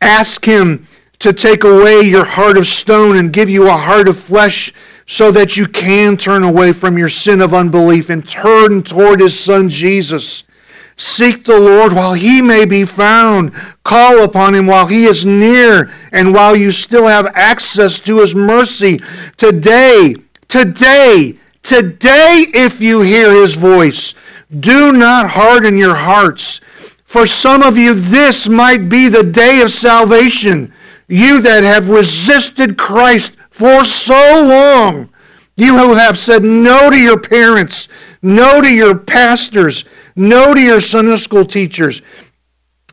[0.00, 0.86] Ask Him
[1.18, 4.72] to take away your heart of stone and give you a heart of flesh
[5.10, 9.40] so that you can turn away from your sin of unbelief and turn toward his
[9.40, 10.44] son Jesus.
[10.96, 13.54] Seek the Lord while he may be found.
[13.84, 18.34] Call upon him while he is near and while you still have access to his
[18.34, 19.00] mercy.
[19.38, 20.14] Today,
[20.46, 24.12] today, today, if you hear his voice,
[24.60, 26.60] do not harden your hearts.
[27.04, 30.74] For some of you, this might be the day of salvation.
[31.06, 35.10] You that have resisted Christ for so long,
[35.56, 37.88] you who have said no to your parents,
[38.22, 39.84] no to your pastors,
[40.14, 42.00] no to your Sunday school teachers.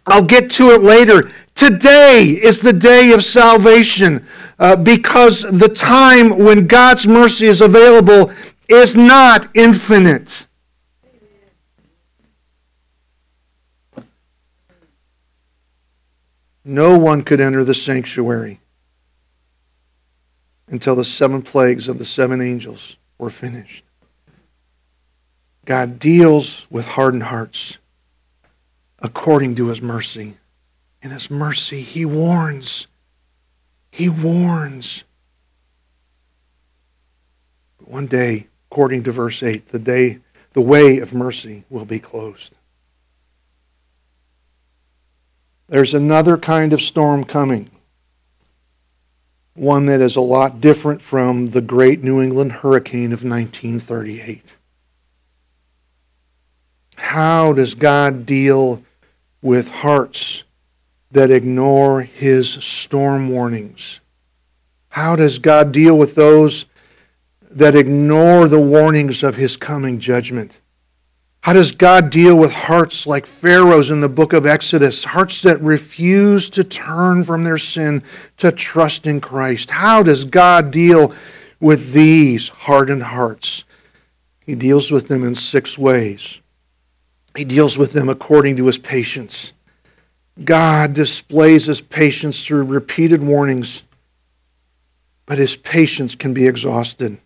[0.07, 1.32] I'll get to it later.
[1.53, 4.26] Today is the day of salvation
[4.57, 8.32] uh, because the time when God's mercy is available
[8.68, 10.47] is not infinite.
[16.63, 18.61] No one could enter the sanctuary
[20.68, 23.84] until the seven plagues of the seven angels were finished.
[25.66, 27.78] God deals with hardened hearts
[28.99, 30.38] according to his mercy.
[31.01, 32.88] In his mercy, he warns.
[33.91, 35.03] He warns.
[37.78, 40.20] But one day, according to verse 8, the day
[40.53, 42.53] the way of mercy will be closed.
[45.68, 47.72] There's another kind of storm coming.
[49.56, 54.43] One that is a lot different from the great New England hurricane of 1938.
[56.97, 58.84] How does God deal
[59.41, 60.43] with hearts
[61.12, 64.01] that ignore his storm warnings?
[64.89, 66.66] How does God deal with those
[67.49, 70.51] that ignore the warnings of his coming judgment?
[71.46, 75.62] How does God deal with hearts like Pharaoh's in the book of Exodus, hearts that
[75.62, 78.02] refuse to turn from their sin
[78.38, 79.70] to trust in Christ?
[79.70, 81.14] How does God deal
[81.60, 83.64] with these hardened hearts?
[84.43, 86.41] He deals with them in six ways.
[87.38, 89.54] He deals with them according to his patience.
[90.43, 93.84] God displays his patience through repeated warnings,
[95.28, 97.20] but his patience can be exhausted.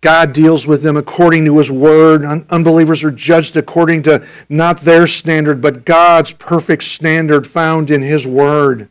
[0.00, 2.22] God deals with them according to his word.
[2.50, 8.26] unbelievers are judged according to not their standard, but God's perfect standard found in his
[8.26, 8.88] word.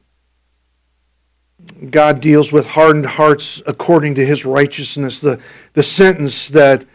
[1.90, 5.22] God deals with hardened hearts according to his righteousness.
[5.22, 5.40] The,
[5.74, 6.86] the sentence that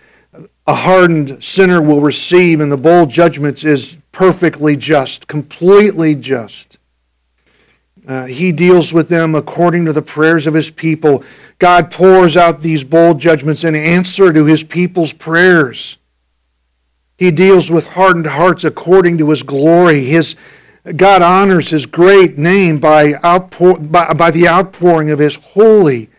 [0.67, 6.79] a hardened sinner will receive in the bowl judgments is perfectly just, completely just.
[8.07, 11.23] Uh, he deals with them according to the prayers of his people.
[11.59, 15.99] God pours out these bowl judgments in answer to his people's prayers.
[17.17, 20.05] He deals with hardened hearts according to his glory.
[20.05, 20.35] His,
[20.97, 26.11] God honors his great name by, outpour, by, by the outpouring of his holy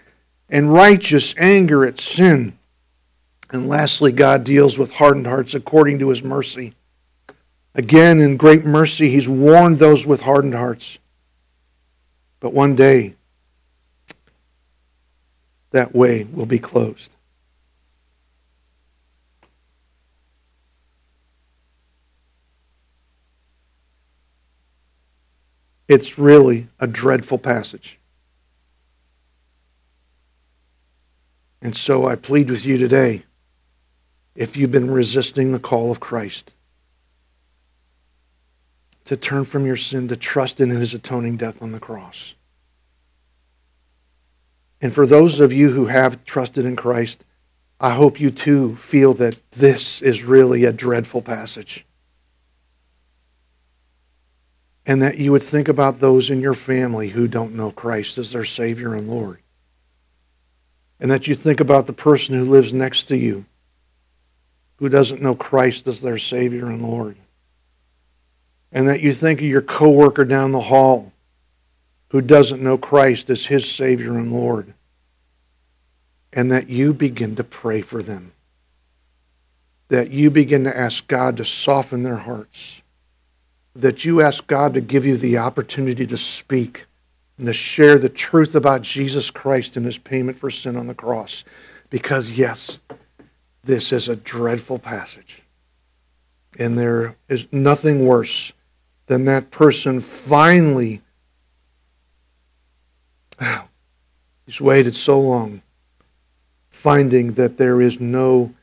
[0.47, 2.57] and righteous anger at sin.
[3.51, 6.73] And lastly, God deals with hardened hearts according to his mercy.
[7.75, 10.99] Again, in great mercy, he's warned those with hardened hearts.
[12.43, 13.15] But one day,
[15.71, 17.09] that way will be closed.
[25.87, 27.97] It's really a dreadful passage.
[31.61, 33.23] And so I plead with you today
[34.35, 36.52] if you've been resisting the call of Christ
[39.05, 42.35] to turn from your sin, to trust in his atoning death on the cross.
[44.81, 47.23] And for those of you who have trusted in Christ,
[47.79, 51.85] I hope you too feel that this is really a dreadful passage.
[54.85, 58.31] And that you would think about those in your family who don't know Christ as
[58.31, 59.39] their Savior and Lord.
[60.99, 63.45] And that you think about the person who lives next to you
[64.77, 67.15] who doesn't know Christ as their Savior and Lord.
[68.73, 71.13] And that you think of your coworker down the hall
[72.09, 74.73] who doesn't know Christ as his Savior and Lord.
[76.33, 78.31] And that you begin to pray for them.
[79.89, 82.81] That you begin to ask God to soften their hearts.
[83.75, 86.85] That you ask God to give you the opportunity to speak
[87.37, 90.95] and to share the truth about Jesus Christ and his payment for sin on the
[90.95, 91.43] cross.
[91.91, 92.79] Because, yes,
[93.63, 95.43] this is a dreadful passage.
[96.57, 98.51] And there is nothing worse
[99.07, 101.01] than that person finally,
[104.45, 105.61] he's waited so long,
[106.69, 108.53] finding that there is no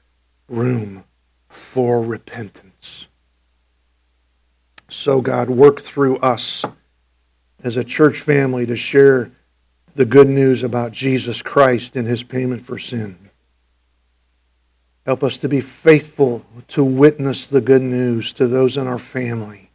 [0.48, 1.04] room
[1.48, 3.06] for repentance.
[4.88, 6.64] So, God, work through us
[7.62, 9.30] as a church family to share
[9.94, 13.30] the good news about Jesus Christ and his payment for sin.
[15.04, 19.69] Help us to be faithful to witness the good news to those in our family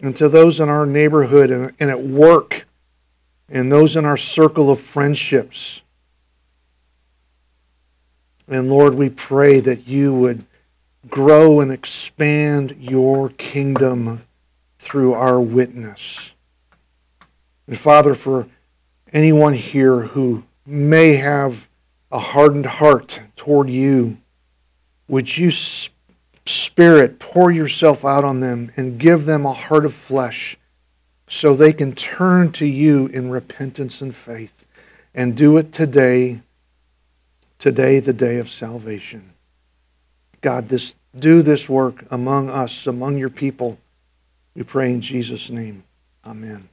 [0.00, 2.66] and to those in our neighborhood and, and at work
[3.48, 5.80] and those in our circle of friendships.
[8.46, 10.44] And Lord, we pray that you would
[11.08, 14.24] grow and expand your kingdom
[14.78, 16.32] through our witness.
[17.66, 18.46] And Father, for
[19.12, 21.68] anyone here who may have
[22.10, 24.18] a hardened heart toward you,
[25.08, 25.50] would you,
[26.48, 30.56] Spirit, pour yourself out on them and give them a heart of flesh
[31.28, 34.64] so they can turn to you in repentance and faith
[35.14, 36.40] and do it today,
[37.58, 39.32] today, the day of salvation.
[40.40, 43.78] God, this, do this work among us, among your people.
[44.54, 45.84] We pray in Jesus' name.
[46.24, 46.68] Amen.